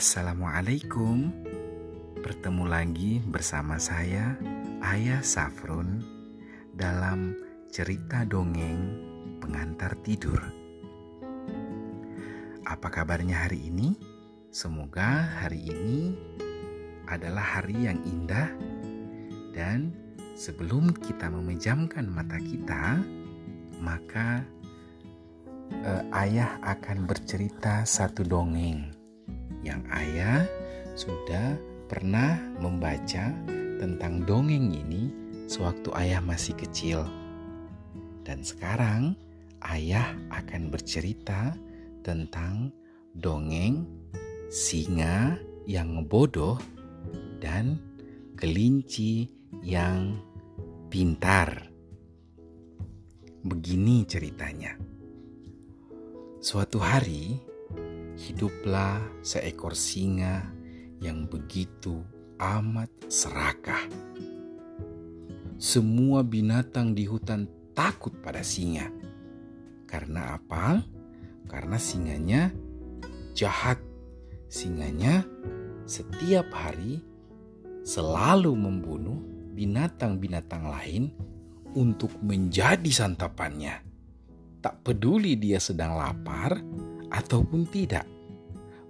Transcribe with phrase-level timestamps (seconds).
[0.00, 1.28] Assalamualaikum.
[2.24, 4.32] Bertemu lagi bersama saya
[4.80, 6.00] Ayah Safrun
[6.72, 7.36] dalam
[7.68, 8.96] cerita dongeng
[9.44, 10.40] pengantar tidur.
[12.64, 13.92] Apa kabarnya hari ini?
[14.48, 16.16] Semoga hari ini
[17.04, 18.56] adalah hari yang indah
[19.52, 19.92] dan
[20.32, 23.04] sebelum kita memejamkan mata kita,
[23.84, 24.48] maka
[25.68, 28.99] eh, ayah akan bercerita satu dongeng
[29.60, 30.44] yang ayah
[30.96, 31.56] sudah
[31.90, 33.34] pernah membaca
[33.80, 35.10] tentang dongeng ini
[35.50, 37.02] sewaktu ayah masih kecil.
[38.22, 39.18] Dan sekarang
[39.66, 41.56] ayah akan bercerita
[42.06, 42.70] tentang
[43.16, 43.84] dongeng
[44.52, 45.34] singa
[45.66, 46.56] yang bodoh
[47.42, 47.80] dan
[48.38, 49.28] kelinci
[49.64, 50.20] yang
[50.88, 51.68] pintar.
[53.40, 54.76] Begini ceritanya.
[56.40, 57.49] Suatu hari,
[58.20, 60.44] hiduplah seekor singa
[61.00, 62.04] yang begitu
[62.36, 63.88] amat serakah.
[65.56, 68.92] Semua binatang di hutan takut pada singa.
[69.88, 70.84] Karena apa?
[71.48, 72.52] Karena singanya
[73.32, 73.80] jahat.
[74.50, 75.22] Singanya
[75.86, 77.00] setiap hari
[77.86, 79.22] selalu membunuh
[79.54, 81.04] binatang-binatang lain
[81.72, 83.80] untuk menjadi santapannya.
[84.60, 86.58] Tak peduli dia sedang lapar
[87.10, 88.06] ataupun tidak.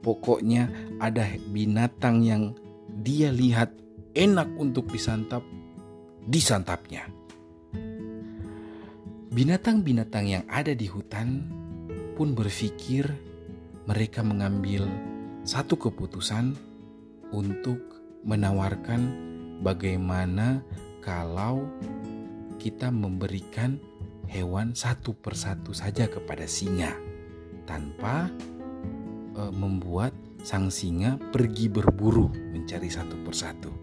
[0.00, 2.56] Pokoknya ada binatang yang
[3.02, 3.74] dia lihat
[4.16, 5.44] enak untuk disantap,
[6.24, 7.06] disantapnya.
[9.30, 11.44] Binatang-binatang yang ada di hutan
[12.16, 13.04] pun berpikir
[13.84, 14.88] mereka mengambil
[15.44, 16.56] satu keputusan
[17.30, 17.78] untuk
[18.24, 19.00] menawarkan
[19.60, 20.64] bagaimana
[21.04, 21.68] kalau
[22.56, 23.78] kita memberikan
[24.26, 27.05] hewan satu persatu saja kepada singa
[27.66, 28.30] tanpa
[29.34, 30.14] e, membuat
[30.46, 33.74] sang singa pergi berburu mencari satu persatu.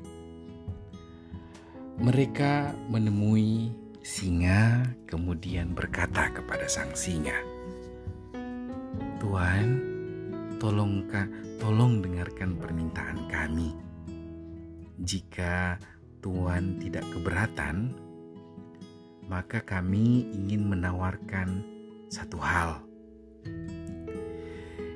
[1.99, 7.35] Mereka menemui singa, kemudian berkata kepada sang singa,
[9.19, 9.79] "Tuan,
[10.57, 11.03] tolong
[11.59, 13.75] tolong dengarkan permintaan kami.
[15.03, 15.77] Jika
[16.23, 17.91] Tuan tidak keberatan,
[19.27, 21.63] maka kami ingin menawarkan
[22.07, 22.83] satu hal."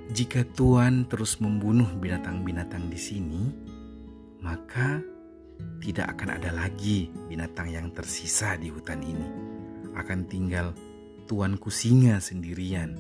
[0.08, 3.44] Jika Tuhan terus membunuh binatang-binatang di sini,
[4.40, 5.04] maka
[5.84, 9.28] tidak akan ada lagi binatang yang tersisa di hutan ini.
[10.00, 10.72] Akan tinggal
[11.28, 12.96] tuanku singa sendirian.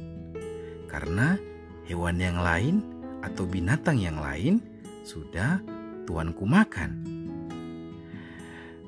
[0.91, 1.39] Karena
[1.87, 2.83] hewan yang lain
[3.23, 4.59] atau binatang yang lain
[5.07, 5.63] sudah
[6.03, 7.07] tuanku makan.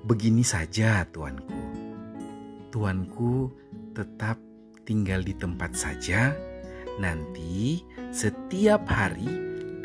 [0.03, 1.55] Begini saja tuanku.
[2.67, 3.47] Tuanku
[3.95, 4.35] tetap
[4.83, 6.48] tinggal di tempat saja
[6.97, 9.29] Nanti setiap hari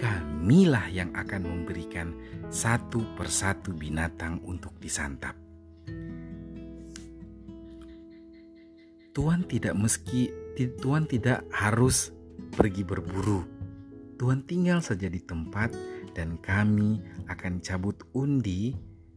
[0.01, 2.17] kamilah yang akan memberikan
[2.49, 5.37] satu persatu binatang untuk disantap.
[9.15, 12.11] Tuhan tidak meski Tuhan tidak harus
[12.55, 13.47] pergi berburu.
[14.19, 15.75] Tuhan tinggal saja di tempat
[16.15, 18.75] dan kami akan cabut undi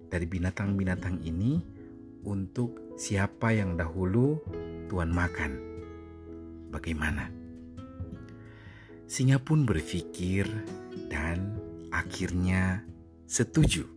[0.09, 1.61] dari binatang-binatang ini
[2.25, 4.41] untuk siapa yang dahulu
[4.89, 5.51] Tuhan makan.
[6.73, 7.36] Bagaimana?
[9.07, 10.43] Singa pun berpikir
[11.07, 11.55] dan
[11.95, 12.83] akhirnya
[13.23, 13.87] setuju.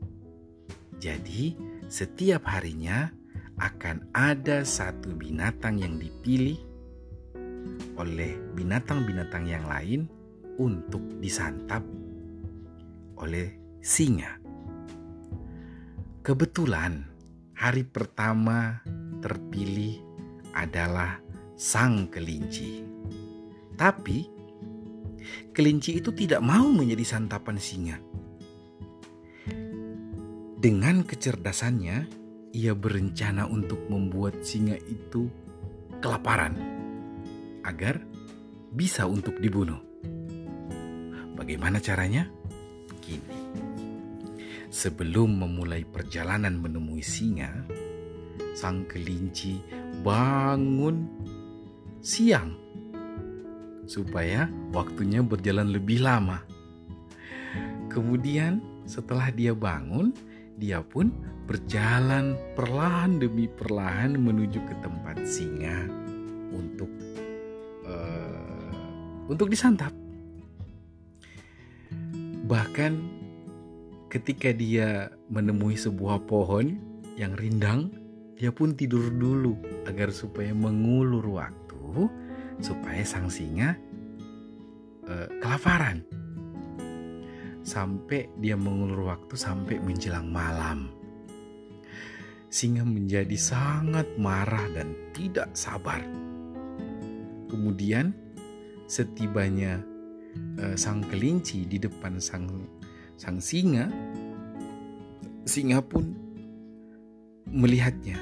[1.03, 1.59] Jadi,
[1.91, 3.11] setiap harinya
[3.59, 6.63] akan ada satu binatang yang dipilih
[7.99, 10.07] oleh binatang-binatang yang lain
[10.63, 11.83] untuk disantap
[13.19, 13.51] oleh
[13.83, 14.39] singa.
[16.23, 17.03] Kebetulan
[17.59, 18.79] hari pertama
[19.19, 19.99] terpilih
[20.55, 21.19] adalah
[21.59, 22.87] sang kelinci.
[23.75, 24.40] Tapi
[25.53, 27.97] kelinci itu tidak mau menjadi santapan singa.
[30.61, 31.97] Dengan kecerdasannya,
[32.53, 35.31] ia berencana untuk membuat singa itu
[36.05, 36.53] kelaparan
[37.65, 38.03] agar
[38.75, 39.81] bisa untuk dibunuh.
[41.39, 42.29] Bagaimana caranya?
[43.01, 43.41] Gini.
[44.71, 47.65] Sebelum memulai perjalanan menemui singa,
[48.55, 49.59] sang kelinci
[50.05, 51.09] bangun
[52.01, 52.70] siang
[53.91, 56.39] supaya waktunya berjalan lebih lama.
[57.91, 60.15] Kemudian, setelah dia bangun,
[60.55, 61.11] dia pun
[61.51, 65.91] berjalan perlahan demi perlahan menuju ke tempat singa
[66.55, 66.87] untuk
[67.91, 68.71] uh,
[69.27, 69.91] untuk disantap.
[72.47, 72.93] Bahkan
[74.07, 76.79] ketika dia menemui sebuah pohon
[77.19, 77.91] yang rindang,
[78.39, 79.59] dia pun tidur dulu
[79.91, 82.07] agar supaya mengulur waktu
[82.61, 83.77] supaya sang singa
[85.09, 86.05] uh, kelaparan.
[87.61, 90.89] sampai dia mengulur waktu sampai menjelang malam.
[92.51, 96.03] Singa menjadi sangat marah dan tidak sabar.
[97.47, 98.11] Kemudian
[98.91, 99.79] setibanya
[100.59, 102.67] uh, sang kelinci di depan sang
[103.15, 103.87] sang singa,
[105.47, 106.11] singa pun
[107.47, 108.19] melihatnya.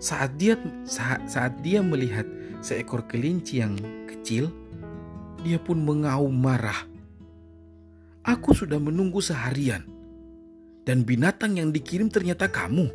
[0.00, 0.56] Saat dia
[0.88, 2.24] saat, saat dia melihat
[2.64, 3.76] seekor kelinci yang
[4.08, 4.48] kecil,
[5.44, 6.88] dia pun mengaum marah.
[8.24, 9.84] Aku sudah menunggu seharian
[10.88, 12.88] dan binatang yang dikirim ternyata kamu.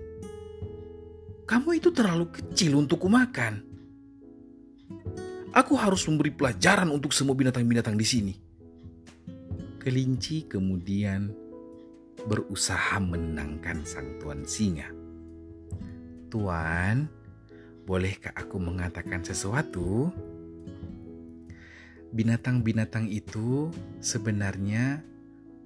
[1.45, 3.62] Kamu itu terlalu kecil untuk kumakan.
[5.54, 8.33] Aku harus memberi pelajaran untuk semua binatang-binatang di sini.
[9.77, 11.30] Kelinci kemudian
[12.25, 14.89] berusaha menenangkan sang tuan singa.
[16.30, 17.10] Tuan,
[17.90, 20.14] bolehkah aku mengatakan sesuatu?
[22.14, 25.02] Binatang-binatang itu sebenarnya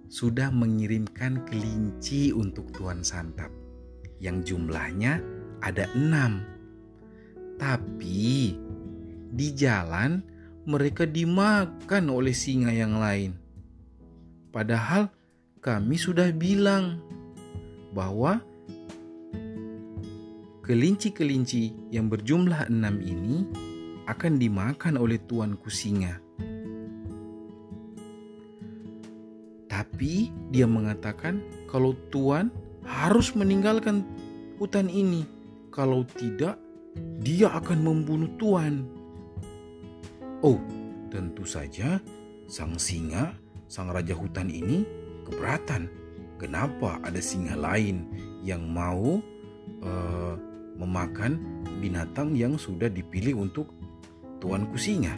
[0.07, 3.51] sudah mengirimkan kelinci untuk Tuan Santap
[4.23, 5.19] yang jumlahnya
[5.59, 6.47] ada enam.
[7.59, 8.55] Tapi
[9.35, 10.23] di jalan
[10.63, 13.35] mereka dimakan oleh singa yang lain.
[14.55, 15.11] Padahal
[15.59, 17.03] kami sudah bilang
[17.91, 18.39] bahwa
[20.63, 23.43] kelinci-kelinci yang berjumlah enam ini
[24.07, 26.23] akan dimakan oleh tuanku singa.
[29.67, 32.47] Tapi dia mengatakan kalau Tuhan
[32.87, 34.07] harus meninggalkan
[34.55, 35.27] hutan ini.
[35.73, 36.55] Kalau tidak,
[37.19, 38.87] dia akan membunuh Tuhan.
[40.45, 40.61] Oh,
[41.09, 41.97] tentu saja
[42.47, 43.35] sang singa,
[43.67, 44.85] sang raja hutan ini
[45.27, 45.89] keberatan.
[46.37, 48.05] Kenapa ada singa lain
[48.45, 49.17] yang mau
[49.81, 50.35] uh,
[50.79, 51.39] memakan
[51.83, 53.71] binatang yang sudah dipilih untuk
[54.39, 55.13] tuanku singa?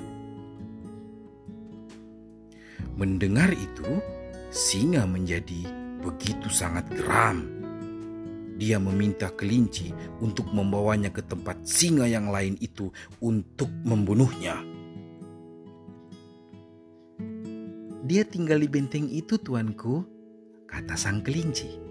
[2.96, 4.00] Mendengar itu,
[4.56, 5.68] Singa menjadi
[6.00, 7.44] begitu sangat geram.
[8.56, 9.92] Dia meminta kelinci
[10.24, 12.88] untuk membawanya ke tempat singa yang lain itu
[13.20, 14.64] untuk membunuhnya.
[18.08, 20.08] Dia tinggal di benteng itu, tuanku,
[20.72, 21.85] kata sang kelinci.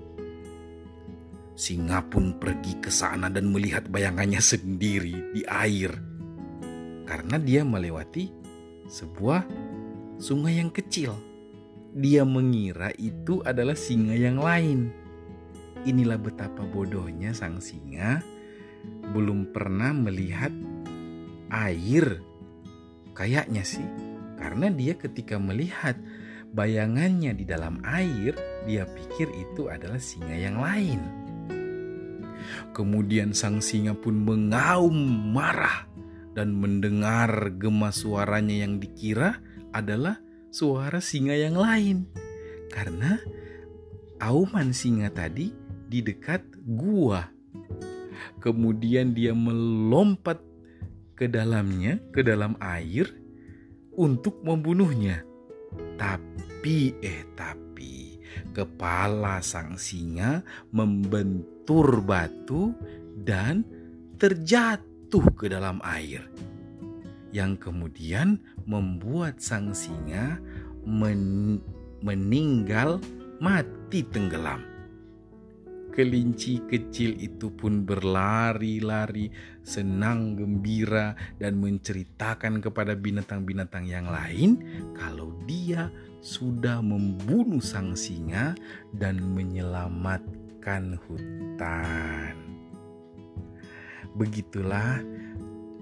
[1.54, 5.94] Singa pun pergi ke sana dan melihat bayangannya sendiri di air.
[7.06, 8.30] Karena dia melewati
[8.90, 9.46] sebuah
[10.18, 11.14] sungai yang kecil
[11.94, 14.90] dia mengira itu adalah singa yang lain.
[15.86, 18.18] Inilah betapa bodohnya sang singa
[19.14, 20.50] belum pernah melihat
[21.54, 22.18] air.
[23.14, 23.86] Kayaknya sih,
[24.34, 25.94] karena dia ketika melihat
[26.50, 28.34] bayangannya di dalam air,
[28.66, 31.23] dia pikir itu adalah singa yang lain.
[32.74, 34.92] Kemudian sang singa pun mengaum
[35.30, 35.86] marah
[36.34, 39.38] dan mendengar gema suaranya yang dikira
[39.70, 40.18] adalah
[40.50, 42.10] suara singa yang lain.
[42.74, 43.22] Karena
[44.18, 45.54] auman singa tadi
[45.86, 47.30] di dekat gua.
[48.42, 50.42] Kemudian dia melompat
[51.14, 53.06] ke dalamnya, ke dalam air
[53.94, 55.22] untuk membunuhnya.
[55.94, 58.18] Tapi eh tapi
[58.50, 60.42] kepala sang singa
[61.64, 62.76] membentur batu
[63.24, 63.64] dan
[64.20, 66.20] terjatuh ke dalam air
[67.32, 68.36] yang kemudian
[68.68, 70.36] membuat sang singa
[70.84, 71.56] men
[72.04, 73.00] meninggal
[73.40, 74.60] mati tenggelam.
[75.88, 79.32] Kelinci kecil itu pun berlari-lari,
[79.64, 84.60] senang gembira, dan menceritakan kepada binatang-binatang yang lain
[85.00, 85.88] kalau dia
[86.20, 88.52] sudah membunuh sang singa
[88.92, 90.43] dan menyelamatkan
[90.96, 92.36] hutan.
[94.16, 95.04] Begitulah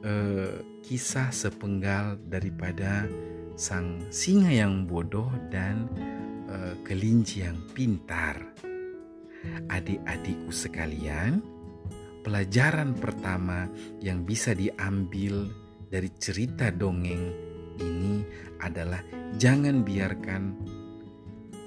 [0.03, 3.07] eh, kisah sepenggal daripada
[3.55, 5.87] sang singa yang bodoh dan
[6.51, 8.43] eh, kelinci yang pintar.
[9.71, 11.43] Adik-adikku sekalian,
[12.23, 13.67] pelajaran pertama
[13.99, 15.51] yang bisa diambil
[15.91, 17.35] dari cerita dongeng
[17.83, 18.23] ini
[18.63, 19.03] adalah
[19.37, 20.43] jangan biarkan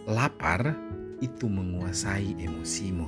[0.07, 0.71] lapar
[1.19, 3.07] itu menguasai emosimu.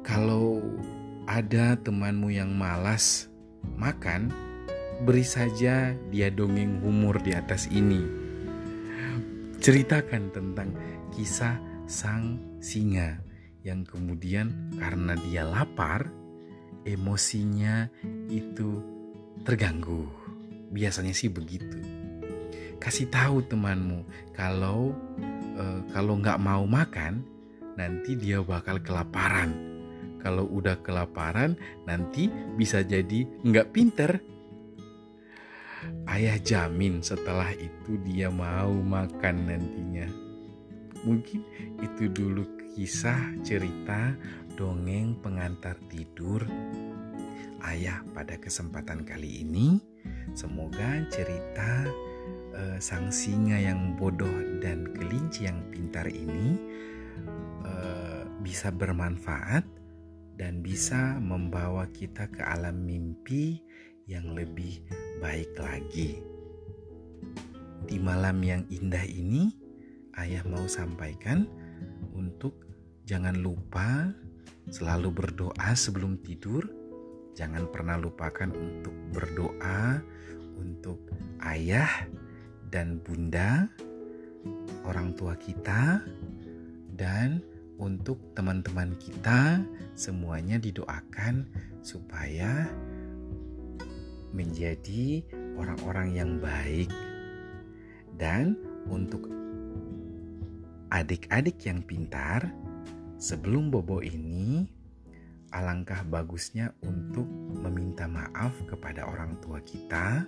[0.00, 0.64] Kalau
[1.28, 3.30] ada temanmu yang malas
[3.76, 4.32] makan,
[5.04, 8.00] beri saja dia dongeng humor di atas ini.
[9.60, 10.72] Ceritakan tentang
[11.12, 13.20] kisah sang singa
[13.60, 16.08] yang kemudian karena dia lapar,
[16.88, 17.92] emosinya
[18.32, 18.80] itu
[19.44, 20.08] terganggu.
[20.72, 21.99] Biasanya sih begitu.
[22.80, 24.96] Kasih tahu temanmu kalau
[25.60, 27.20] uh, kalau nggak mau makan,
[27.76, 29.70] nanti dia bakal kelaparan
[30.20, 31.56] kalau udah kelaparan
[31.88, 34.12] nanti bisa jadi nggak pinter.
[36.12, 40.08] ayah jamin setelah itu dia mau makan nantinya.
[41.08, 41.40] Mungkin
[41.80, 42.44] itu dulu
[42.76, 44.12] kisah cerita
[44.60, 46.44] dongeng pengantar tidur
[47.64, 49.80] ayah pada kesempatan kali ini.
[50.36, 51.88] Semoga cerita
[52.54, 56.58] uh, sang singa yang bodoh dan kelinci yang pintar ini
[57.66, 59.64] uh, bisa bermanfaat
[60.40, 63.60] dan bisa membawa kita ke alam mimpi
[64.08, 64.80] yang lebih
[65.20, 66.16] baik lagi.
[67.84, 69.52] Di malam yang indah ini,
[70.16, 71.44] ayah mau sampaikan
[72.16, 72.56] untuk
[73.04, 74.10] jangan lupa
[74.72, 76.64] selalu berdoa sebelum tidur.
[77.36, 80.00] Jangan pernah lupakan untuk berdoa
[80.58, 81.04] untuk
[81.44, 81.88] ayah
[82.70, 83.66] dan bunda,
[84.86, 86.00] orang tua kita,
[86.94, 87.42] dan
[87.82, 89.60] untuk teman-teman kita.
[89.98, 91.44] Semuanya didoakan
[91.84, 92.70] supaya
[94.30, 95.26] menjadi
[95.58, 96.88] orang-orang yang baik,
[98.16, 98.54] dan
[98.86, 99.26] untuk
[100.94, 102.48] adik-adik yang pintar,
[103.18, 104.64] sebelum bobo ini,
[105.50, 107.26] alangkah bagusnya untuk
[107.60, 110.22] meminta maaf kepada orang tua kita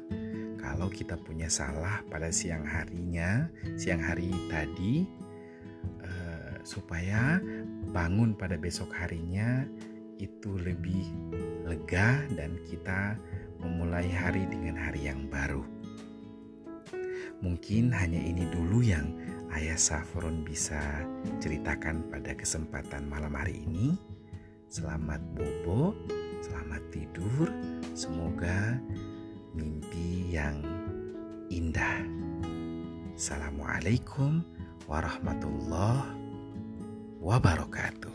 [0.63, 5.03] kalau kita punya salah pada siang harinya, siang hari tadi,
[6.07, 7.43] uh, supaya
[7.91, 9.67] bangun pada besok harinya
[10.23, 11.03] itu lebih
[11.67, 13.19] lega dan kita
[13.59, 15.67] memulai hari dengan hari yang baru.
[17.43, 19.19] Mungkin hanya ini dulu yang
[19.51, 20.79] Ayah Safron bisa
[21.43, 23.99] ceritakan pada kesempatan malam hari ini.
[24.71, 25.93] Selamat bobo,
[26.41, 27.51] selamat tidur.
[27.93, 28.79] Semoga
[29.53, 29.92] mimpi
[30.33, 30.65] yang
[31.53, 32.01] indah.
[33.13, 34.41] Assalamualaikum
[34.89, 36.09] warahmatullahi
[37.21, 38.12] wabarakatuh.